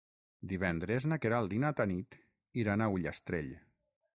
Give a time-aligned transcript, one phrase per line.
[0.53, 2.17] Divendres na Queralt i na Tanit
[2.63, 3.53] iran a Ullastrell.